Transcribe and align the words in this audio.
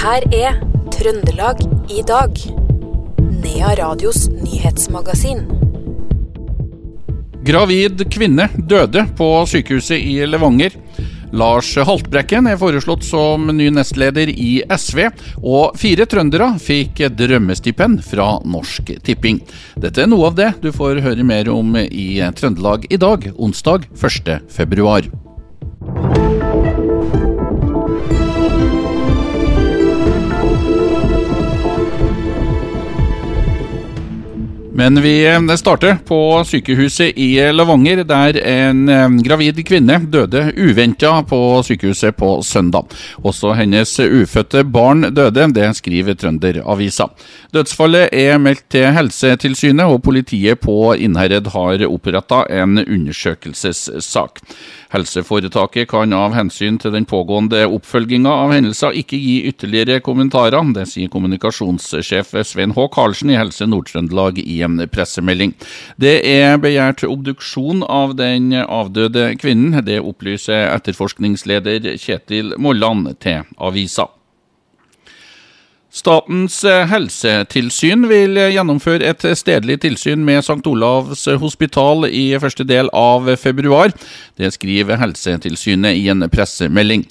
her 0.00 0.24
er 0.32 0.54
Trøndelag 0.94 1.58
i 1.92 2.00
dag. 2.08 2.38
Nea 3.42 3.74
Radios 3.76 4.30
nyhetsmagasin. 4.32 5.42
Gravid 7.44 8.06
kvinne 8.12 8.46
døde 8.56 9.04
på 9.18 9.28
sykehuset 9.50 10.00
i 10.00 10.16
Levanger. 10.24 10.78
Lars 11.36 11.74
Haltbrekken 11.76 12.48
er 12.48 12.58
foreslått 12.58 13.04
som 13.06 13.52
ny 13.54 13.68
nestleder 13.76 14.32
i 14.32 14.62
SV, 14.72 15.04
og 15.44 15.76
fire 15.78 16.08
trøndere 16.08 16.48
fikk 16.58 17.04
drømmestipend 17.20 18.00
fra 18.08 18.32
Norsk 18.40 18.96
Tipping. 19.04 19.42
Dette 19.76 20.06
er 20.06 20.10
noe 20.10 20.32
av 20.32 20.40
det 20.40 20.54
du 20.64 20.72
får 20.74 21.04
høre 21.04 21.28
mer 21.28 21.52
om 21.52 21.76
i 21.84 22.14
Trøndelag 22.40 22.88
i 22.88 22.98
dag, 23.00 23.30
onsdag 23.36 23.90
1. 23.92 25.19
Men 34.80 35.02
vi 35.02 35.26
eh, 35.26 35.56
starter 35.56 35.98
på 36.06 36.44
sykehuset 36.44 37.12
i 37.16 37.52
Levanger, 37.52 38.00
der 38.08 38.38
en 38.48 38.88
eh, 38.88 39.18
gravid 39.26 39.60
kvinne 39.68 39.98
døde 40.08 40.46
uventa 40.56 41.10
på 41.28 41.40
sykehuset 41.68 42.16
på 42.16 42.30
søndag. 42.40 42.88
Også 43.20 43.52
hennes 43.58 43.92
ufødte 44.00 44.64
barn 44.64 45.10
døde, 45.12 45.50
det 45.52 45.68
skriver 45.76 46.16
Trønderavisa. 46.16 47.10
Dødsfallet 47.52 48.08
er 48.16 48.40
meldt 48.40 48.70
til 48.72 48.88
Helsetilsynet, 48.96 49.84
og 49.84 50.00
politiet 50.06 50.64
på 50.64 50.94
Innherred 50.96 51.52
har 51.52 51.84
oppretta 51.84 52.46
en 52.48 52.80
undersøkelsessak. 52.80 54.40
Helseforetaket 54.90 55.90
kan 55.92 56.16
av 56.16 56.32
hensyn 56.34 56.80
til 56.80 56.96
den 56.96 57.04
pågående 57.06 57.66
oppfølginga 57.68 58.32
av 58.46 58.56
hendelser 58.56 58.96
ikke 58.98 59.20
gi 59.20 59.36
ytterligere 59.52 60.00
kommentarer. 60.02 60.72
Det 60.74 60.88
sier 60.88 61.12
kommunikasjonssjef 61.12 62.32
Svein 62.48 62.72
H. 62.74 62.88
Karlsen 62.96 63.30
i 63.30 63.38
Helse 63.38 63.68
Nord-Trøndelag 63.70 64.40
i 64.42 64.62
en 64.66 64.69
pressemelding. 64.92 65.56
Det 66.00 66.20
er 66.28 66.60
begjært 66.62 67.04
obduksjon 67.08 67.82
av 67.88 68.14
den 68.20 68.52
avdøde 68.60 69.32
kvinnen. 69.40 69.80
Det 69.86 69.98
opplyser 70.04 70.70
etterforskningsleder 70.74 71.94
Kjetil 71.96 72.54
Molland 72.58 73.14
til 73.22 73.46
avisa. 73.58 74.10
Statens 75.90 76.60
eh, 76.62 76.84
helsetilsyn 76.86 78.04
vil 78.06 78.38
gjennomføre 78.38 79.08
et 79.10 79.24
stedlig 79.34 79.80
tilsyn 79.82 80.22
med 80.22 80.38
St. 80.44 80.62
Olavs 80.70 81.24
hospital 81.42 82.06
i 82.06 82.28
første 82.38 82.62
del 82.62 82.86
av 82.94 83.26
februar. 83.42 83.90
Det 84.38 84.52
skriver 84.54 85.00
Helsetilsynet 85.00 85.98
i 85.98 86.04
en 86.12 86.22
pressemelding. 86.30 87.02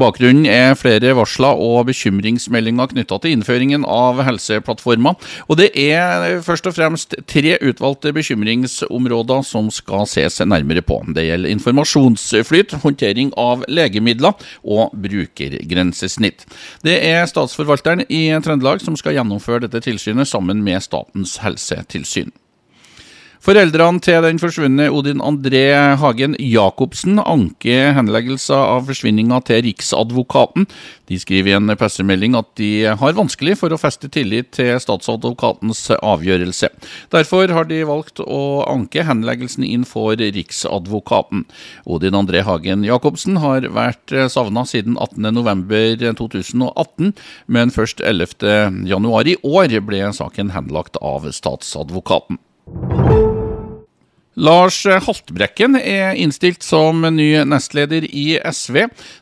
Bakgrunnen 0.00 0.46
er 0.48 0.72
flere 0.80 1.12
varsler 1.18 1.60
og 1.60 1.90
bekymringsmeldinger 1.90 2.94
knytta 2.94 3.18
til 3.20 3.36
innføringen 3.36 3.84
av 3.84 4.22
Helseplattforma. 4.24 5.12
Og 5.52 5.60
det 5.60 5.68
er 5.76 6.40
først 6.46 6.70
og 6.72 6.78
fremst 6.78 7.18
tre 7.28 7.58
utvalgte 7.60 8.14
bekymringsområder 8.16 9.44
som 9.44 9.68
skal 9.68 10.08
ses 10.08 10.40
nærmere 10.40 10.80
på. 10.80 11.02
Det 11.12 11.26
gjelder 11.28 11.52
informasjonsflyt, 11.52 12.78
håndtering 12.80 13.36
av 13.36 13.68
legemidler 13.68 14.40
og 14.64 14.96
brukergrensesnitt. 15.04 16.48
Det 16.80 16.96
er 17.12 17.28
statsforvalteren 17.28 18.06
i 18.08 18.21
Trøndelag 18.44 18.82
som 18.84 18.96
skal 18.98 19.16
gjennomføre 19.16 19.64
dette 19.66 19.82
tilsynet 19.84 20.30
sammen 20.30 20.62
med 20.66 20.82
Statens 20.84 21.38
helsetilsyn. 21.42 22.32
Foreldrene 23.42 23.98
til 23.98 24.22
den 24.22 24.38
forsvunne 24.38 24.84
Odin 24.94 25.18
André 25.18 25.74
Hagen 25.98 26.36
Jacobsen 26.38 27.18
anker 27.18 27.90
henleggelser 27.96 28.54
av 28.54 28.86
forsvinninga 28.86 29.40
til 29.48 29.64
Riksadvokaten. 29.66 30.68
De 31.10 31.18
skriver 31.18 31.50
i 31.50 31.56
en 31.56 31.66
pressemelding 31.74 32.36
at 32.38 32.46
de 32.60 32.94
har 33.00 33.16
vanskelig 33.16 33.56
for 33.58 33.74
å 33.74 33.78
feste 33.82 34.06
tillit 34.14 34.52
til 34.54 34.78
statsadvokatens 34.78 35.90
avgjørelse. 35.96 36.70
Derfor 37.10 37.50
har 37.50 37.66
de 37.66 37.82
valgt 37.88 38.22
å 38.22 38.62
anke 38.70 39.02
henleggelsen 39.08 39.66
inn 39.66 39.82
for 39.90 40.14
Riksadvokaten. 40.22 41.42
Odin 41.90 42.14
André 42.20 42.46
Hagen 42.46 42.86
Jacobsen 42.86 43.42
har 43.42 43.66
vært 43.74 44.14
savna 44.30 44.62
siden 44.70 44.94
18.11.2018, 44.94 47.10
men 47.50 47.74
først 47.74 47.98
11.11 48.06 49.34
i 49.34 49.36
år 49.42 49.74
ble 49.82 50.14
saken 50.14 50.54
henlagt 50.54 50.94
av 51.02 51.26
statsadvokaten. 51.34 52.38
Lars 54.34 54.78
Haltbrekken 54.86 55.74
er 55.76 56.14
innstilt 56.16 56.64
som 56.64 57.02
ny 57.04 57.34
nestleder 57.44 58.06
i 58.08 58.38
SV. 58.40 58.78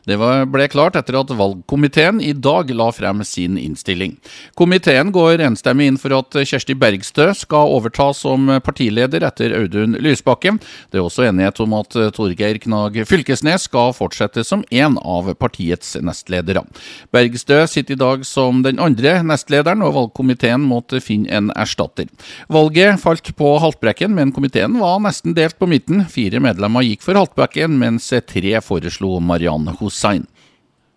Det 0.07 0.15
ble 0.47 0.67
klart 0.71 0.95
etter 0.95 1.17
at 1.19 1.33
valgkomiteen 1.35 2.21
i 2.23 2.31
dag 2.31 2.71
la 2.71 2.87
frem 2.95 3.19
sin 3.27 3.57
innstilling. 3.59 4.13
Komiteen 4.55 5.11
går 5.11 5.43
enstemmig 5.43 5.89
inn 5.91 5.97
for 5.99 6.15
at 6.15 6.37
Kjersti 6.47 6.77
Bergstø 6.79 7.27
skal 7.35 7.73
overta 7.75 8.07
som 8.15 8.47
partileder 8.63 9.25
etter 9.27 9.51
Audun 9.57 9.97
Lysbakken. 9.99 10.61
Det 10.93 11.01
er 11.01 11.03
også 11.03 11.27
enighet 11.27 11.59
om 11.59 11.75
at 11.81 11.99
Torgeir 12.15 12.61
Knag 12.63 13.01
Fylkesnes 13.09 13.67
skal 13.67 13.91
fortsette 13.97 14.45
som 14.47 14.63
en 14.71 14.95
av 14.95 15.27
partiets 15.35 15.97
nestledere. 15.99 16.63
Bergstø 17.11 17.65
sitter 17.67 17.97
i 17.97 17.99
dag 17.99 18.23
som 18.27 18.63
den 18.63 18.79
andre 18.79 19.17
nestlederen, 19.27 19.83
og 19.83 19.97
valgkomiteen 19.99 20.63
måtte 20.63 21.03
finne 21.03 21.27
en 21.35 21.51
erstatter. 21.59 22.07
Valget 22.47 23.03
falt 23.03 23.35
på 23.35 23.57
Haltbrekken, 23.59 24.15
men 24.15 24.31
komiteen 24.31 24.79
var 24.79 25.00
nesten 25.03 25.35
delt 25.37 25.57
på 25.59 25.67
midten. 25.69 26.05
Fire 26.09 26.41
medlemmer 26.43 26.85
gikk 26.85 27.03
for 27.05 27.17
Haltbrekken, 27.19 27.75
mens 27.81 28.09
tre 28.29 28.61
foreslo 28.63 29.19
Mariann 29.19 29.69
Hussein. 29.79 30.27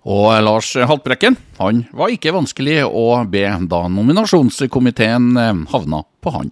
Og 0.04 0.28
Lars 0.44 0.75
Haltbrekken 0.76 1.38
han 1.56 1.84
var 1.97 2.12
ikke 2.12 2.34
vanskelig 2.37 2.82
å 2.84 3.22
be 3.31 3.47
da 3.70 3.87
nominasjonskomiteen 3.88 5.31
eh, 5.41 5.62
havna 5.72 6.03
på 6.20 6.34
han. 6.34 6.50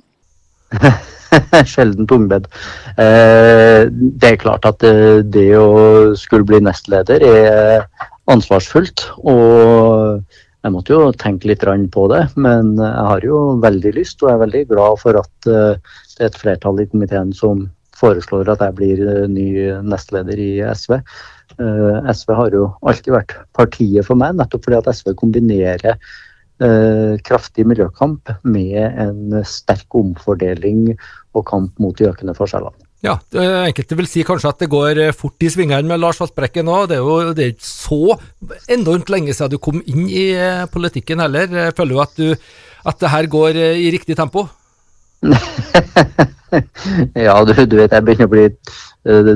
Sjelden 1.72 2.08
tungbedd. 2.08 2.48
Eh, 2.96 3.88
det 3.92 4.30
er 4.30 4.40
klart 4.40 4.64
at 4.68 4.84
eh, 4.88 5.20
det 5.20 5.50
å 5.58 6.14
skulle 6.16 6.48
bli 6.48 6.62
nestleder 6.64 7.24
er 7.28 7.84
ansvarsfullt. 8.32 9.04
Og 9.20 10.24
jeg 10.62 10.74
måtte 10.74 10.94
jo 10.94 11.12
tenke 11.18 11.50
litt 11.50 11.64
på 11.92 12.06
det, 12.12 12.22
men 12.36 12.76
jeg 12.78 13.06
har 13.10 13.24
jo 13.26 13.38
veldig 13.62 13.94
lyst, 13.96 14.22
og 14.22 14.30
er 14.30 14.42
veldig 14.44 14.66
glad 14.70 15.00
for 15.02 15.18
at 15.18 15.32
det 15.46 15.60
er 16.20 16.28
et 16.28 16.38
flertall 16.38 16.78
i 16.80 16.86
komiteen 16.86 17.32
som 17.34 17.66
foreslår 18.02 18.50
at 18.52 18.64
jeg 18.64 18.76
blir 18.78 19.04
eh, 19.04 19.30
ny 19.30 19.46
nestleder 19.86 20.40
i 20.40 20.50
SV. 20.72 20.98
Eh, 21.62 22.10
SV 22.12 22.34
har 22.38 22.56
jo 22.56 22.68
alltid 22.88 23.14
vært 23.16 23.36
partiet 23.56 24.08
for 24.08 24.18
meg, 24.18 24.36
nettopp 24.38 24.66
fordi 24.66 24.80
at 24.80 24.90
SV 24.92 25.14
kombinerer 25.20 25.90
eh, 25.92 27.14
kraftig 27.26 27.66
miljøkamp 27.68 28.32
med 28.42 28.80
en 29.06 29.42
sterk 29.48 29.98
omfordeling 29.98 30.88
og 31.36 31.46
kamp 31.50 31.78
mot 31.82 31.96
de 31.98 32.10
økende 32.10 32.36
forskjellene. 32.38 32.91
Ja, 33.02 33.16
enkelte 33.66 33.96
vil 33.98 34.06
si 34.06 34.22
kanskje 34.22 34.52
at 34.52 34.60
det 34.62 34.70
går 34.70 35.00
fort 35.18 35.42
i 35.42 35.50
svingene 35.50 35.88
med 35.90 35.98
Lars 35.98 36.20
Haltbrekken 36.22 36.68
nå. 36.68 36.84
Det 36.86 37.00
er 37.00 37.02
jo 37.02 37.32
det 37.34 37.44
er 37.44 37.54
ikke 37.56 37.66
så 37.66 38.18
enormt 38.70 39.10
lenge 39.10 39.34
siden 39.34 39.56
du 39.56 39.58
kom 39.58 39.80
inn 39.82 40.06
i 40.06 40.28
politikken 40.70 41.18
heller. 41.24 41.72
Føler 41.74 41.96
du 41.96 42.02
at, 42.04 42.14
du, 42.14 42.52
at 42.86 43.02
det 43.02 43.10
her 43.10 43.26
går 43.32 43.58
i 43.58 43.90
riktig 43.90 44.14
tempo? 44.20 44.46
ja, 47.26 47.34
du, 47.44 47.52
du, 47.54 47.76
vet 47.78 47.92
jeg 47.94 48.04
begynner 48.06 48.26
å 48.26 48.32
bli 48.32 48.46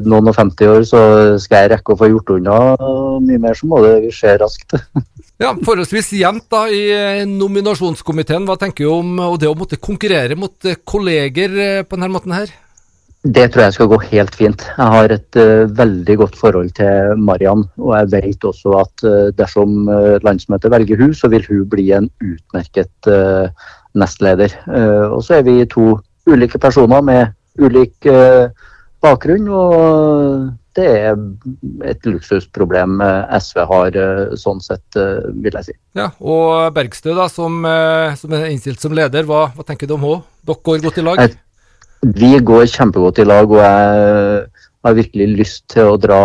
noen 0.06 0.31
og 0.31 0.37
50 0.37 0.71
år, 0.71 0.82
så 0.87 1.00
skal 1.43 1.65
jeg 1.65 1.72
rekke 1.75 1.94
å 1.94 1.99
få 2.00 2.09
gjort 2.10 2.34
unna 2.37 2.59
mye 3.22 3.41
mer, 3.43 3.55
så 3.59 3.66
må 3.71 3.81
det 3.84 4.12
skje 4.15 4.37
raskt. 4.43 4.76
ja, 5.43 5.55
Forholdsvis 5.55 6.12
jevnt 6.19 6.47
da 6.53 6.66
i 6.71 6.82
eh, 6.94 7.25
nominasjonskomiteen. 7.31 8.47
Hva 8.49 8.59
tenker 8.60 8.87
du 8.87 8.93
om 8.93 9.38
det 9.41 9.50
å 9.50 9.59
måtte 9.59 9.81
konkurrere 9.82 10.38
mot 10.38 10.55
eh, 10.66 10.78
kolleger 10.84 11.50
på 11.87 11.99
denne 11.99 12.15
måten 12.15 12.37
her? 12.37 12.55
Det 13.26 13.47
tror 13.50 13.64
jeg 13.64 13.75
skal 13.75 13.88
gå 13.91 13.98
helt 14.12 14.34
fint. 14.38 14.62
Jeg 14.76 14.92
har 14.92 15.12
et 15.14 15.38
uh, 15.41 15.66
veldig 15.78 16.16
godt 16.20 16.37
forhold 16.38 16.70
til 16.78 17.17
Mariann. 17.19 17.64
Og 17.81 17.94
jeg 17.96 18.11
vet 18.12 18.44
også 18.46 18.75
at 18.82 19.06
uh, 19.06 19.31
dersom 19.34 19.88
uh, 19.88 20.19
landsmøtet 20.23 20.70
velger 20.70 21.00
hun, 21.00 21.14
så 21.14 21.31
vil 21.32 21.46
hun 21.49 21.64
bli 21.70 21.90
en 21.96 22.11
utmerket 22.23 23.11
nestleder. 23.96 24.52
og 25.08 25.23
så 25.25 25.38
er 25.38 25.43
vi 25.46 25.64
to 25.64 25.96
ulike 26.28 26.58
personer 26.61 27.00
med 27.00 27.32
ulik 27.58 28.05
bakgrunn. 29.00 29.49
og 29.49 30.50
det 30.76 30.84
er 30.84 31.17
et 31.88 32.05
luksusproblem 32.05 33.00
SV 33.40 33.62
har, 33.70 33.96
sånn 34.37 34.61
sett, 34.61 34.99
vil 35.32 35.56
jeg 35.56 35.70
si. 35.70 35.76
Ja, 35.96 36.11
Og 36.20 36.75
Bergstø, 36.76 37.14
da, 37.17 37.31
som, 37.32 37.64
som 38.20 38.37
er 38.37 38.50
innstilt 38.50 38.84
som 38.84 38.93
leder, 38.93 39.25
hva, 39.25 39.46
hva 39.56 39.64
tenker 39.64 39.88
du 39.88 39.96
om 39.96 40.05
henne? 40.05 40.22
Dere 40.44 40.62
går 40.69 40.84
godt 40.84 41.00
i 41.00 41.06
lag? 41.06 41.25
Jeg 41.25 41.38
vi 42.14 42.37
går 42.38 42.67
kjempegodt 42.70 43.19
i 43.19 43.26
lag, 43.26 43.50
og 43.50 43.58
jeg 43.58 44.47
har 44.87 44.94
virkelig 44.94 45.26
lyst 45.41 45.64
til 45.73 45.91
å 45.91 45.99
dra 45.99 46.20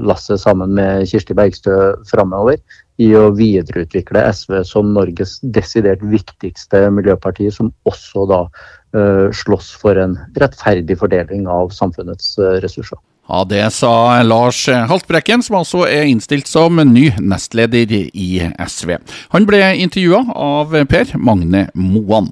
lasset 0.00 0.40
sammen 0.40 0.72
med 0.78 1.04
Kirsti 1.10 1.36
Bergstø 1.36 1.74
framover 2.08 2.56
i 3.02 3.10
å 3.12 3.28
videreutvikle 3.36 4.22
SV 4.32 4.62
som 4.64 4.94
Norges 4.96 5.36
desidert 5.42 6.00
viktigste 6.00 6.86
miljøparti, 6.96 7.50
som 7.52 7.68
også 7.88 8.24
da 8.30 8.40
uh, 8.46 9.26
slåss 9.36 9.74
for 9.82 10.00
en 10.00 10.16
rettferdig 10.40 10.96
fordeling 11.02 11.44
av 11.50 11.74
samfunnets 11.76 12.32
uh, 12.40 12.56
ressurser. 12.64 12.96
Ja, 13.26 13.42
Det 13.44 13.64
sa 13.74 14.22
Lars 14.22 14.62
Haltbrekken, 14.70 15.42
som 15.42 15.58
altså 15.58 15.82
er 15.90 16.06
innstilt 16.06 16.46
som 16.48 16.78
ny 16.78 17.10
nestleder 17.18 17.90
i 18.06 18.28
SV. 18.62 18.96
Han 19.34 19.48
ble 19.50 19.60
intervjua 19.82 20.22
av 20.30 20.76
Per 20.88 21.16
Magne 21.18 21.66
Moan. 21.74 22.30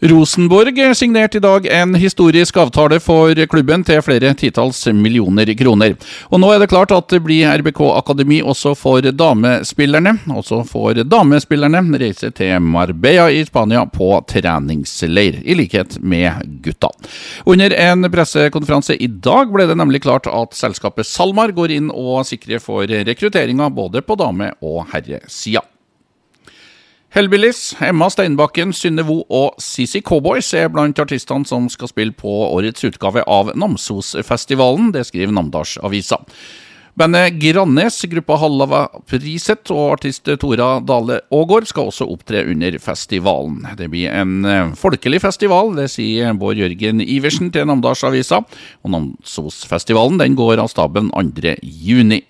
Rosenborg 0.00 0.96
signerte 0.96 1.38
i 1.38 1.40
dag 1.40 1.66
en 1.66 1.94
historisk 1.94 2.56
avtale 2.56 3.00
for 3.02 3.34
klubben 3.50 3.82
til 3.82 3.98
flere 4.06 4.30
titalls 4.38 4.84
millioner 4.94 5.48
kroner. 5.58 5.96
Og 6.30 6.38
Nå 6.38 6.52
er 6.54 6.60
det 6.62 6.68
klart 6.70 6.92
at 6.94 7.08
det 7.10 7.18
blir 7.24 7.48
RBK 7.58 7.80
Akademi 7.96 8.38
også 8.38 8.76
for 8.78 9.02
damespillerne. 9.02 10.12
Også 10.30 10.60
får 10.68 11.00
damespillerne 11.02 11.82
reise 11.98 12.30
til 12.30 12.62
Marbella 12.62 13.24
i 13.34 13.40
Spania 13.48 13.82
på 13.90 14.12
treningsleir, 14.30 15.40
i 15.42 15.56
likhet 15.58 15.98
med 15.98 16.46
gutta. 16.62 16.92
Under 17.42 17.74
en 17.74 18.06
pressekonferanse 18.12 18.94
i 19.02 19.08
dag 19.10 19.50
ble 19.50 19.66
det 19.66 19.78
nemlig 19.80 20.04
klart 20.06 20.30
at 20.30 20.54
selskapet 20.54 21.10
SalMar 21.10 21.50
går 21.56 21.74
inn 21.74 21.90
og 21.90 22.22
sikrer 22.28 22.62
for 22.62 22.86
rekrutteringa 22.86 23.66
både 23.74 24.06
på 24.06 24.14
dame- 24.22 24.52
og 24.62 24.86
herresida. 24.94 25.66
Hellbillies, 27.08 27.72
Emma 27.80 28.10
Steinbakken, 28.12 28.74
Synne 28.76 29.00
Vo 29.08 29.22
og 29.32 29.54
CC 29.64 30.02
Cowboys 30.04 30.50
er 30.52 30.68
blant 30.68 30.98
artistene 31.00 31.48
som 31.48 31.70
skal 31.72 31.88
spille 31.88 32.12
på 32.12 32.28
årets 32.50 32.84
utgave 32.84 33.22
av 33.24 33.54
Namsosfestivalen. 33.56 34.90
Det 34.92 35.06
skriver 35.08 35.32
Namdalsavisa. 35.32 36.20
Bandet 36.98 37.38
Grannes, 37.40 37.96
gruppa 38.10 38.36
Hallava 38.42 38.82
Priset 39.08 39.70
og 39.72 39.94
artist 39.94 40.28
Tora 40.42 40.80
Dale 40.84 41.20
Aagaard 41.32 41.70
skal 41.70 41.88
også 41.88 42.10
opptre 42.12 42.42
under 42.50 42.76
festivalen. 42.82 43.62
Det 43.78 43.88
blir 43.92 44.12
en 44.12 44.44
eh, 44.44 44.72
folkelig 44.76 45.22
festival, 45.24 45.76
det 45.78 45.88
sier 45.94 46.36
Bård 46.36 46.60
Jørgen 46.60 47.00
Iversen 47.00 47.52
til 47.54 47.70
Namdalsavisa. 47.70 48.42
Og 48.84 48.92
Namsosfestivalen 48.92 50.20
den 50.20 50.36
går 50.36 50.60
av 50.60 50.68
staben 50.74 51.08
2. 51.14 51.56
juni. 51.62 52.26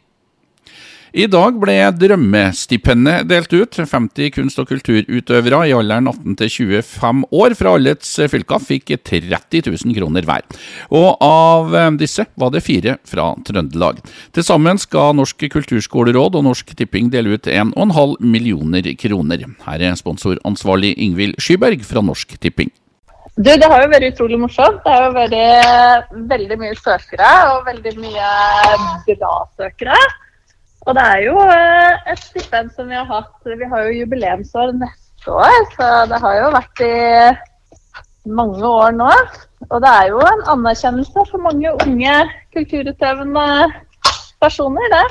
I 1.17 1.25
dag 1.31 1.57
ble 1.57 1.75
drømmestipendet 1.97 3.29
delt 3.31 3.53
ut. 3.55 3.79
50 3.79 4.33
kunst- 4.35 4.59
og 4.61 4.69
kulturutøvere 4.69 5.63
i 5.71 5.73
alderen 5.73 6.11
18 6.11 6.37
til 6.37 6.51
25 6.53 7.23
år 7.33 7.55
fra 7.57 7.73
allets 7.79 8.11
fylker 8.29 8.61
fikk 8.61 8.93
30 9.09 9.63
000 9.71 9.97
kroner 9.97 10.27
hver. 10.29 10.45
Og 10.93 11.17
av 11.25 11.73
disse 11.97 12.27
var 12.37 12.53
det 12.53 12.65
fire 12.67 12.99
fra 13.09 13.31
Trøndelag. 13.47 14.03
Til 14.37 14.45
sammen 14.45 14.81
skal 14.81 15.17
Norsk 15.17 15.49
kulturskoleråd 15.49 16.37
og 16.37 16.45
Norsk 16.45 16.77
Tipping 16.77 17.09
dele 17.15 17.39
ut 17.39 17.49
1,5 17.49 18.19
millioner 18.21 18.93
kroner. 19.01 19.49
Her 19.65 19.89
er 19.89 19.97
sponsoransvarlig 19.97 20.93
Ingvild 20.99 21.41
Skyberg 21.41 21.89
fra 21.89 22.05
Norsk 22.05 22.37
Tipping. 22.37 22.69
Du, 23.39 23.49
Det 23.55 23.65
har 23.65 23.85
jo 23.85 23.91
vært 23.95 24.13
utrolig 24.13 24.39
morsomt. 24.45 24.81
Det 24.85 24.93
har 24.93 25.09
jo 25.09 25.13
vært 25.17 26.17
veldig 26.37 26.57
mye 26.59 26.77
søkere 26.77 27.35
og 27.55 27.69
veldig 27.71 27.99
mye 28.03 28.31
bra 29.15 29.37
søkere. 29.57 29.97
Og 30.89 30.97
det 30.97 31.05
er 31.05 31.21
jo 31.27 31.37
eh, 31.45 31.99
et 32.15 32.23
stipend 32.23 32.73
som 32.73 32.89
vi 32.89 32.97
har 32.97 33.05
hatt 33.11 33.51
Vi 33.61 33.69
har 33.69 33.85
jo 33.85 33.99
jubileumsår 34.01 34.73
neste 34.81 35.35
år, 35.35 35.59
så 35.77 35.89
det 36.09 36.21
har 36.23 36.39
jo 36.39 36.55
vært 36.55 36.83
i 36.87 36.95
mange 38.33 38.65
år 38.65 38.97
nå. 38.97 39.11
Og 39.69 39.79
det 39.85 39.91
er 39.91 40.11
jo 40.15 40.23
en 40.25 40.45
anerkjennelse 40.55 41.25
for 41.29 41.45
mange 41.45 41.75
unge 41.85 42.15
kulturutøvende 42.57 43.47
personer, 44.41 44.93
det. 44.95 45.07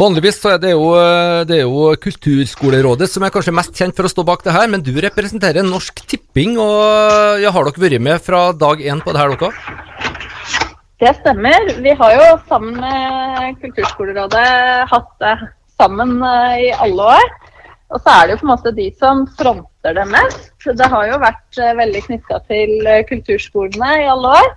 Vanligvis 0.00 0.38
så 0.40 0.54
er 0.54 0.60
det, 0.62 0.70
jo, 0.72 0.94
eh, 0.96 1.42
det 1.44 1.58
er 1.58 1.66
jo 1.66 1.90
Kulturskolerådet 2.00 3.10
som 3.10 3.26
er 3.26 3.32
kanskje 3.34 3.52
mest 3.52 3.76
kjent 3.76 3.96
for 3.98 4.08
å 4.08 4.12
stå 4.12 4.24
bak 4.24 4.46
det 4.46 4.54
her, 4.54 4.70
men 4.72 4.80
du 4.80 4.94
representerer 4.96 5.66
Norsk 5.66 6.00
Tipping. 6.08 6.56
og 6.56 7.42
ja, 7.42 7.52
Har 7.52 7.68
dere 7.68 7.84
vært 7.84 8.00
med 8.00 8.24
fra 8.24 8.46
dag 8.56 8.80
én 8.80 9.04
på 9.04 9.12
det 9.12 9.20
her, 9.20 9.36
dere? 9.36 9.79
Det 11.00 11.14
stemmer. 11.16 11.80
Vi 11.80 11.92
har 11.96 12.10
jo 12.12 12.24
sammen 12.48 12.74
med 12.76 13.54
Kulturskolerådet 13.62 14.48
hatt 14.90 15.12
det 15.22 15.30
sammen 15.80 16.18
eh, 16.20 16.56
i 16.66 16.66
alle 16.76 17.06
år. 17.14 17.30
Og 17.88 18.02
så 18.02 18.12
er 18.12 18.26
det 18.26 18.34
jo 18.34 18.40
på 18.42 18.46
en 18.46 18.50
måte 18.50 18.72
de 18.76 18.88
som 19.00 19.22
fronter 19.38 19.96
det 19.96 20.04
mest. 20.10 20.50
Det 20.66 20.90
har 20.92 21.06
jo 21.08 21.22
vært 21.22 21.56
eh, 21.56 21.72
veldig 21.78 22.02
knytta 22.04 22.42
til 22.52 22.74
eh, 22.84 23.00
kulturskolene 23.08 23.94
i 24.02 24.10
alle 24.12 24.34
år. 24.42 24.52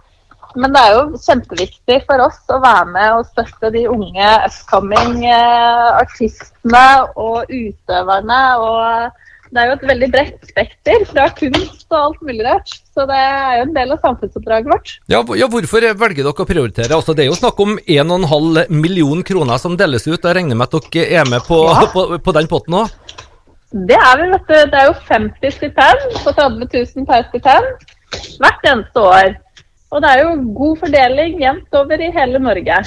Men 0.60 0.76
det 0.76 0.84
er 0.84 0.98
jo 0.98 1.22
kjempeviktig 1.30 2.02
for 2.12 2.26
oss 2.26 2.44
å 2.52 2.60
være 2.60 2.92
med 2.92 3.22
og 3.22 3.30
støtte 3.32 3.72
de 3.78 3.88
unge 3.90 4.36
upcoming 4.44 5.24
artistene 5.32 6.88
og 7.16 7.48
utøverne. 7.48 8.42
og 8.60 9.24
det 9.54 9.62
er 9.62 9.70
jo 9.70 9.74
et 9.76 9.84
veldig 9.86 10.08
bredt 10.14 10.48
spekter, 10.50 11.04
fra 11.10 11.28
kunst 11.38 11.84
og 11.92 11.98
alt 12.00 12.22
mulig 12.26 12.46
rart. 12.48 12.72
Så 12.94 13.06
det 13.10 13.18
er 13.20 13.60
jo 13.60 13.66
en 13.68 13.76
del 13.76 13.94
av 13.94 14.00
samfunnsoppdraget 14.02 14.72
vårt. 14.72 14.94
Ja, 15.14 15.20
ja 15.38 15.50
Hvorfor 15.52 15.86
velger 16.00 16.24
dere 16.24 16.34
å 16.34 16.48
prioritere? 16.50 16.96
Altså, 16.98 17.14
det 17.14 17.26
er 17.26 17.30
jo 17.30 17.38
snakk 17.38 17.62
om 17.62 17.76
1,5 17.78 18.74
million 18.74 19.22
kroner 19.28 19.62
som 19.62 19.78
deles 19.78 20.08
ut. 20.08 20.18
Jeg 20.18 20.38
regner 20.40 20.58
med 20.58 20.74
at 20.74 20.90
dere 20.96 21.22
er 21.22 21.30
med 21.30 21.46
på, 21.46 21.60
ja. 21.70 21.86
på, 21.94 22.08
på 22.18 22.36
den 22.40 22.50
potten 22.50 22.80
òg? 22.82 22.96
Det 23.74 23.98
er 23.98 24.20
vi, 24.22 24.30
vet 24.32 24.50
du. 24.50 24.56
Det 24.74 24.80
er 24.80 24.90
jo 24.90 24.96
50 25.12 25.56
stipend 25.60 26.08
på 26.26 26.34
30 26.40 26.68
000 26.74 27.08
per 27.10 27.28
stipend 27.30 27.86
hvert 28.42 28.68
eneste 28.72 29.06
år. 29.06 29.36
Og 29.94 30.02
det 30.02 30.10
er 30.10 30.24
jo 30.24 30.34
god 30.58 30.82
fordeling 30.82 31.38
jevnt 31.42 31.78
over 31.78 32.02
i 32.02 32.10
hele 32.14 32.42
Norge. 32.42 32.82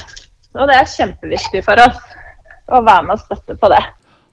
Og 0.56 0.66
det 0.66 0.80
er 0.80 0.94
kjempeviktig 0.96 1.62
for 1.66 1.86
oss 1.86 2.02
å 2.66 2.82
være 2.82 3.06
med 3.06 3.14
og 3.14 3.22
støtte 3.22 3.54
på 3.60 3.70
det. 3.70 3.84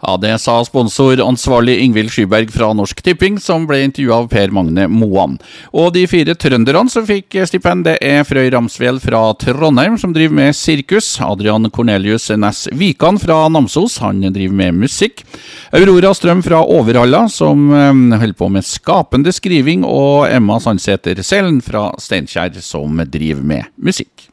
Ja, 0.05 0.17
Det 0.17 0.38
sa 0.39 0.65
sponsoransvarlig 0.65 1.77
Ingvild 1.79 2.11
Skyberg 2.11 2.51
fra 2.51 2.73
Norsk 2.75 3.01
Tipping, 3.01 3.38
som 3.39 3.63
ble 3.67 3.85
intervjua 3.85 4.17
av 4.19 4.27
Per 4.27 4.51
Magne 4.51 4.89
Moan. 4.91 5.38
Og 5.71 5.94
de 5.95 6.03
fire 6.11 6.35
trønderne 6.35 6.91
som 6.91 7.05
fikk 7.07 7.38
stipend, 7.47 7.85
det 7.88 7.95
er 8.03 8.25
Frøy 8.27 8.50
Ramsvel 8.51 9.00
fra 9.00 9.21
Trondheim, 9.39 9.95
som 10.01 10.11
driver 10.15 10.35
med 10.41 10.57
sirkus. 10.59 11.13
Adrian 11.23 11.69
Cornelius 11.71 12.27
Næss 12.35 12.67
Vikan 12.75 13.19
fra 13.21 13.45
Namsos, 13.47 14.01
han 14.03 14.19
driver 14.27 14.59
med 14.59 14.81
musikk. 14.83 15.23
Aurora 15.71 16.11
Strøm 16.13 16.44
fra 16.44 16.59
Overhalla, 16.67 17.23
som 17.31 17.69
eh, 17.71 18.19
holder 18.19 18.39
på 18.44 18.51
med 18.51 18.67
skapende 18.67 19.31
skriving. 19.31 19.88
Og 19.88 20.27
Emma 20.27 20.59
Sandsæter 20.59 21.23
Selen 21.23 21.61
fra 21.63 21.94
Steinkjer, 21.95 22.59
som 22.59 23.00
driver 23.07 23.47
med 23.55 23.71
musikk. 23.79 24.27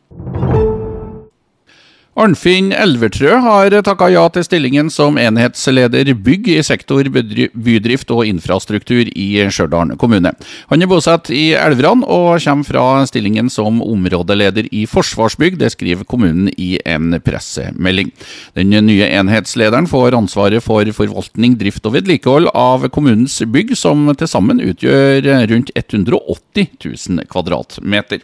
Arnfinn 2.21 2.67
Elvertrø 2.77 3.39
har 3.41 3.73
takka 3.81 4.11
ja 4.13 4.27
til 4.29 4.45
stillingen 4.45 4.91
som 4.93 5.17
enhetsleder 5.17 6.11
bygg 6.21 6.51
i 6.53 6.57
sektor 6.67 7.07
bydrift 7.09 8.11
og 8.13 8.29
infrastruktur 8.29 9.09
i 9.09 9.29
Stjørdal 9.49 9.95
kommune. 9.97 10.35
Han 10.69 10.85
er 10.85 10.91
bosatt 10.91 11.31
i 11.33 11.55
Elveran 11.57 12.03
og 12.05 12.43
kommer 12.45 12.69
fra 12.69 12.85
stillingen 13.09 13.49
som 13.49 13.81
områdeleder 13.81 14.69
i 14.69 14.85
Forsvarsbygg. 14.91 15.57
Det 15.63 15.73
skriver 15.73 16.05
kommunen 16.05 16.51
i 16.61 16.75
en 16.85 17.17
pressemelding. 17.25 18.13
Den 18.59 18.77
nye 18.85 19.09
enhetslederen 19.09 19.89
får 19.89 20.19
ansvaret 20.19 20.67
for 20.67 20.85
forvaltning, 20.93 21.57
drift 21.57 21.89
og 21.89 21.97
vedlikehold 21.97 22.53
av 22.53 22.85
kommunens 22.93 23.41
bygg, 23.49 23.73
som 23.81 24.11
til 24.13 24.29
sammen 24.29 24.61
utgjør 24.61 25.25
rundt 25.55 25.73
180 25.73 26.69
000 26.85 27.31
kvadratmeter. 27.33 28.21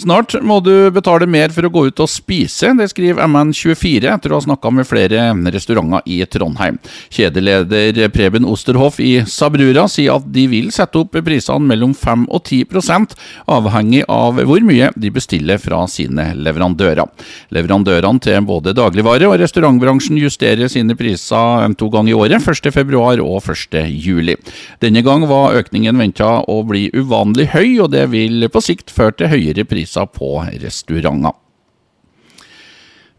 Snart 0.00 0.32
må 0.40 0.62
du 0.64 0.88
betale 0.94 1.26
mer 1.28 1.52
for 1.52 1.66
å 1.66 1.70
gå 1.72 1.80
ut 1.90 2.00
og 2.00 2.08
spise, 2.08 2.70
det 2.78 2.86
skriver 2.88 3.26
MN24 3.28 4.06
etter 4.08 4.32
å 4.32 4.38
ha 4.38 4.44
snakka 4.46 4.70
med 4.72 4.86
flere 4.88 5.26
restauranter 5.52 6.06
i 6.08 6.22
Trondheim. 6.24 6.78
Kjedeleder 7.12 8.08
Preben 8.14 8.46
Osterhoff 8.48 8.96
i 9.04 9.18
Sabrura 9.28 9.84
sier 9.92 10.16
at 10.16 10.30
de 10.32 10.46
vil 10.48 10.70
sette 10.72 11.02
opp 11.02 11.18
prisene 11.26 11.68
mellom 11.68 11.92
5 11.92 12.22
og 12.32 12.40
10% 12.48 13.12
avhengig 13.52 14.06
av 14.08 14.40
hvor 14.48 14.64
mye 14.64 14.88
de 14.96 15.10
bestiller 15.12 15.60
fra 15.60 15.82
sine 15.90 16.30
leverandører. 16.38 17.04
Leverandørene 17.52 18.24
til 18.24 18.48
både 18.48 18.72
dagligvare 18.78 19.28
og 19.28 19.36
restaurantbransjen 19.42 20.16
justerer 20.22 20.72
sine 20.72 20.96
priser 20.96 21.76
to 21.76 21.90
ganger 21.92 22.14
i 22.14 22.18
året, 22.22 22.40
1.2 22.40 22.96
og 23.26 23.52
1.7. 23.52 24.32
Denne 24.80 25.04
gang 25.04 25.28
var 25.28 25.60
økningen 25.60 26.00
venta 26.00 26.32
å 26.40 26.62
bli 26.64 26.86
uvanlig 26.96 27.50
høy, 27.52 27.68
og 27.84 27.92
det 27.92 28.08
vil 28.16 28.48
på 28.48 28.64
sikt 28.64 28.96
føre 28.96 29.18
til 29.20 29.32
høyere 29.36 29.68
priser 29.68 29.89
priser 29.90 30.06
på 30.06 30.44
restauranter. 30.60 31.32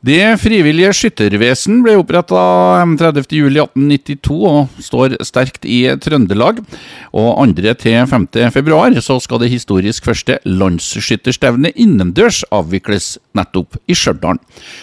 Det 0.02 0.40
frivillige 0.42 0.90
skyttervesen 0.98 1.84
ble 1.86 1.94
oppretta 2.00 2.40
30.07.1892 2.98 4.38
og 4.50 4.80
står 4.82 5.14
sterkt 5.22 5.68
i 5.70 5.84
Trøndelag. 6.02 6.58
Og 7.14 7.38
2.-5. 7.54 8.98
så 9.06 9.20
skal 9.22 9.44
det 9.44 9.52
historisk 9.52 10.08
første 10.10 10.40
landsskytterstevnet 10.42 11.78
innendørs 11.78 12.40
avvikles 12.50 13.20
nettopp 13.38 13.78
i 13.86 13.94
Stjørdal. 13.94 14.40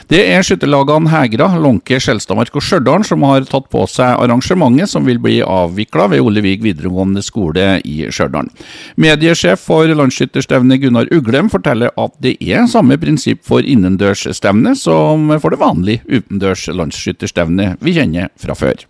Det 0.06 0.20
er 0.22 0.46
skytterlagene 0.46 1.10
Hegra, 1.10 1.50
Lånke, 1.58 1.98
Skjelstadmark 1.98 2.54
og 2.54 2.62
Stjørdal 2.62 3.02
som 3.08 3.26
har 3.26 3.42
tatt 3.50 3.66
på 3.74 3.82
seg 3.90 4.22
arrangementet 4.22 4.92
som 4.94 5.02
vil 5.08 5.18
bli 5.18 5.40
avvikla 5.42 6.12
ved 6.14 6.22
Olevik 6.22 6.62
videregående 6.62 7.24
skole 7.26 7.80
i 7.82 8.04
Stjørdal. 8.06 8.52
Mediesjef 8.94 9.66
for 9.66 9.90
landsskytterstevnet 9.90 10.84
Gunnar 10.86 11.10
Uglem 11.10 11.50
forteller 11.50 11.90
at 11.98 12.14
det 12.22 12.36
er 12.38 12.70
samme 12.70 13.00
prinsipp 13.02 13.42
for 13.42 13.66
innendørsstevnet 13.66 14.78
som 15.08 15.40
for 15.40 15.54
det 15.54 15.60
vanlige 15.62 16.04
utendørs 16.20 16.68
landsskytterstevnet 16.68 17.80
vi 17.84 17.96
kjenner 17.96 18.32
fra 18.40 18.56
før. 18.58 18.84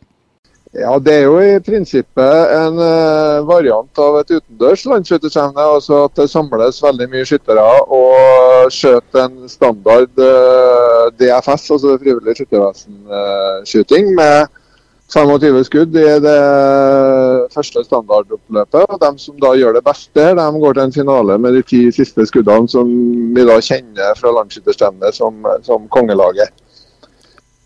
Ja, 0.77 0.99
Det 0.99 1.15
er 1.15 1.23
jo 1.25 1.39
i 1.41 1.61
prinsippet 1.65 2.51
en 2.53 2.77
uh, 2.77 3.47
variant 3.49 4.01
av 4.05 4.19
et 4.21 4.35
utendørs 4.37 4.85
landskytterstevne. 4.85 5.65
Altså 5.79 6.03
at 6.05 6.21
det 6.21 6.29
samles 6.29 6.83
veldig 6.85 7.09
mye 7.09 7.25
skyttere 7.29 7.65
og 7.89 8.69
skjøter 8.75 9.25
en 9.25 9.49
standard 9.49 10.13
uh, 10.21 11.09
DFS, 11.17 11.71
altså 11.73 11.97
frivillig 12.03 12.37
skyttervesen-skyting, 12.37 14.13
uh, 14.13 14.17
med 14.21 14.59
25 15.09 15.65
skudd 15.71 15.97
i 15.97 16.09
det 16.21 16.39
første 17.55 17.85
standardoppløpet. 17.87 18.85
og 18.85 19.01
De 19.01 19.11
som 19.23 19.37
da 19.41 19.55
gjør 19.59 19.79
det 19.79 19.85
beste, 19.87 20.29
de 20.39 20.47
går 20.63 20.79
til 20.79 20.85
en 20.85 20.97
finale 21.01 21.39
med 21.39 21.59
de 21.59 21.63
ti 21.67 21.83
siste 21.95 22.27
skuddene 22.29 22.71
som 22.71 22.89
vi 23.35 23.45
da 23.49 23.59
kjenner 23.61 24.17
fra 24.19 24.33
landsskytterstevnet 24.39 25.19
som, 25.19 25.45
som 25.67 25.87
kongelaget. 25.93 26.53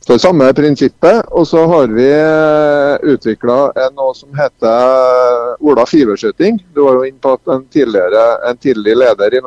Så 0.06 0.16
samme 0.18 0.48
prinsippet. 0.54 1.28
Og 1.30 1.46
så 1.46 1.62
har 1.70 1.92
vi 1.94 2.08
eh, 2.10 3.12
utvikla 3.14 3.58
noe 3.94 4.14
som 4.18 4.34
heter 4.34 5.62
Ola 5.62 5.86
Fiverskyting. 5.86 6.58
Du 6.74 6.82
var 6.88 6.98
jo 6.98 7.06
inne 7.06 7.22
på 7.22 7.36
at 7.36 7.52
en, 7.54 7.62
en 7.62 8.58
tidlig 8.58 8.96
leder 8.98 9.38
i 9.38 9.42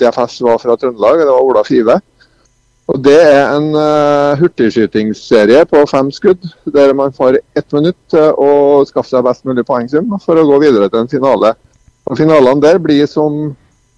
DFS 0.00 0.40
var 0.42 0.58
fra 0.58 0.76
Trøndelag. 0.76 1.22
Det 1.22 1.30
var 1.30 1.46
Ola 1.46 1.62
Five. 1.66 2.00
Og 2.86 3.02
Det 3.02 3.16
er 3.18 3.48
en 3.50 3.72
uh, 3.74 4.38
hurtigskytingsserie 4.38 5.64
på 5.66 5.82
fem 5.90 6.10
skudd, 6.14 6.44
der 6.70 6.94
man 6.94 7.14
får 7.14 7.40
ett 7.58 7.74
minutt 7.74 7.98
til 8.12 8.30
å 8.38 8.84
skaffe 8.86 9.10
seg 9.10 9.24
best 9.26 9.42
mulig 9.48 9.66
poengsum 9.66 10.14
for 10.22 10.38
å 10.38 10.46
gå 10.46 10.60
videre 10.62 10.88
til 10.92 11.02
en 11.02 11.10
finale. 11.10 11.56
Og 12.06 12.20
Finalene 12.20 12.62
der 12.62 12.78
blir 12.82 13.08
som 13.10 13.56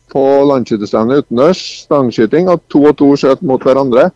på 0.09 0.25
landskytterstevnet 0.49 1.27
utendørs, 1.27 1.61
stangskyting, 1.85 2.49
at 2.49 2.65
to 2.73 2.87
og 2.89 2.97
to 2.97 3.11
skjøt 3.21 3.45
mot 3.45 3.61
hverandre. 3.61 4.09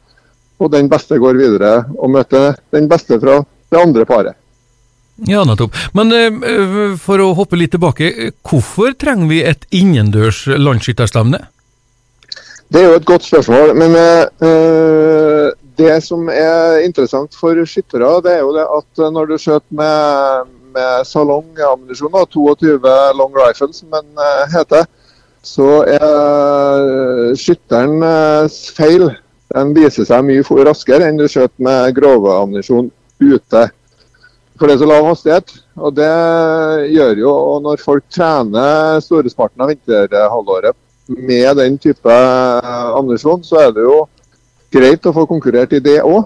Og 0.57 0.73
den 0.73 0.89
beste 0.89 1.19
går 1.21 1.37
videre 1.37 1.75
og 1.99 2.15
møter 2.15 2.55
den 2.73 2.89
beste 2.89 3.21
fra 3.21 3.43
det 3.45 3.81
andre 3.81 4.09
paret. 4.09 4.39
Ja, 5.29 5.43
nettopp. 5.45 5.77
Men 5.93 6.17
uh, 6.17 6.97
for 6.97 7.21
å 7.21 7.35
hoppe 7.37 7.61
litt 7.61 7.77
tilbake, 7.77 8.33
hvorfor 8.41 8.97
trenger 8.97 9.29
vi 9.29 9.45
et 9.45 9.69
innendørs 9.69 10.47
landsskytterstevne? 10.49 11.45
Det 12.73 12.81
er 12.81 12.89
jo 12.89 12.97
et 12.97 13.07
godt 13.09 13.27
spørsmål. 13.27 13.75
Men 13.77 13.97
uh, 13.97 15.51
det 15.79 15.99
som 16.05 16.29
er 16.33 16.83
interessant 16.87 17.37
for 17.37 17.59
skyttere, 17.69 18.15
det 18.25 18.37
er 18.37 18.41
jo 18.41 18.55
det 18.57 18.65
at 18.79 19.05
når 19.13 19.33
du 19.33 19.37
skjøter 19.39 19.77
med, 19.77 20.53
med 20.75 21.05
salongammunisjon, 21.09 22.17
22 22.33 22.79
long 23.19 23.37
rifle 23.37 23.73
som 23.77 23.93
den 23.93 24.25
heter, 24.55 24.89
så 25.43 25.83
er 25.91 27.35
skytterens 27.37 28.63
feil 28.77 29.11
den 29.53 29.75
viser 29.77 30.07
seg 30.09 30.25
mye 30.25 30.65
raskere 30.65 31.09
enn 31.09 31.21
du 31.21 31.27
skjøter 31.29 31.65
med 31.67 31.95
grove 31.97 32.33
ammunisjon 32.41 32.89
ute. 33.21 33.65
For 34.57 34.69
det 34.69 34.77
er 34.77 34.83
så 34.83 34.89
lav 34.89 35.09
hastighet. 35.09 35.53
Og 35.77 35.95
det 35.97 36.13
gjør 36.93 37.21
jo 37.21 37.33
og 37.33 37.63
når 37.67 37.83
folk 37.83 38.05
trener 38.13 39.01
storesparten 39.05 39.65
av 39.65 39.73
vinterhalvåret 39.73 40.77
med 41.07 41.57
den 41.59 41.79
type 41.79 42.13
eh, 42.13 42.89
ammunisjon, 42.99 43.43
så 43.45 43.67
er 43.67 43.75
det 43.77 43.85
jo 43.87 43.99
greit 44.73 45.07
å 45.07 45.15
få 45.15 45.27
konkurrert 45.29 45.75
i 45.77 45.83
det 45.83 46.01
òg. 46.03 46.25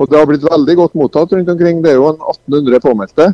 Og 0.00 0.08
det 0.08 0.16
har 0.16 0.28
blitt 0.28 0.46
veldig 0.46 0.76
godt 0.78 0.96
mottatt 0.96 1.32
rundt 1.36 1.50
omkring. 1.52 1.82
Det 1.84 1.92
er 1.92 1.98
jo 1.98 2.08
en 2.08 2.20
1800 2.22 2.80
påmeldte. 2.80 3.26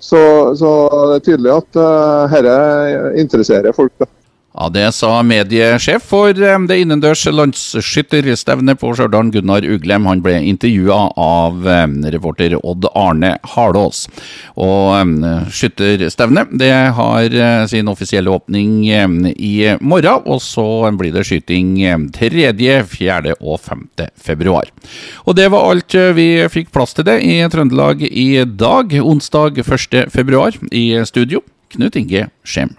Så, 0.00 0.20
så, 0.56 0.70
det 1.08 1.16
er 1.16 1.24
tydelig 1.24 1.52
at 1.54 1.78
uh, 1.80 3.20
interesserer 3.20 3.72
folk. 3.76 3.92
da. 4.00 4.08
Ja, 4.50 4.66
Det 4.68 4.88
sa 4.92 5.20
mediesjef 5.22 6.02
for 6.10 6.34
det 6.34 6.78
innendørs 6.82 7.22
landsskytterstevnet 7.30 8.80
på 8.80 8.90
Stjørdal, 8.98 9.30
Gunnar 9.30 9.62
Uglem. 9.62 10.08
Han 10.10 10.24
ble 10.24 10.40
intervjua 10.42 11.12
av 11.14 11.62
reporter 12.10 12.56
Odd 12.58 12.88
Arne 12.98 13.36
Harlås. 13.52 14.08
Og 14.58 15.14
skytterstevnet 15.54 16.50
det 16.58 16.72
har 16.98 17.30
eh, 17.30 17.62
sin 17.70 17.88
offisielle 17.92 18.34
åpning 18.34 18.90
i 18.90 19.54
morgen, 19.78 20.26
og 20.26 20.42
så 20.42 20.66
blir 20.98 21.14
det 21.14 21.28
skyting 21.30 21.78
3., 22.18 22.50
4. 22.90 23.38
og 23.38 23.62
5. 23.62 23.86
februar. 24.18 24.74
Og 25.30 25.38
det 25.38 25.46
var 25.54 25.70
alt 25.70 25.94
eh, 25.94 26.10
vi 26.18 26.28
fikk 26.50 26.74
plass 26.74 26.98
til 26.98 27.06
det 27.06 27.20
i 27.22 27.38
Trøndelag 27.46 28.02
i 28.02 28.42
dag, 28.44 28.98
onsdag 28.98 29.62
1. 29.62 30.00
februar. 30.10 30.58
I 30.74 31.04
studio, 31.06 31.46
Knut 31.70 32.02
Inge 32.02 32.32
Skjem. 32.42 32.74